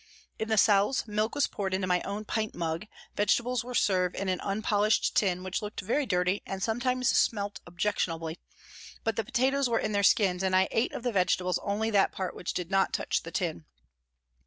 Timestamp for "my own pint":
1.85-2.55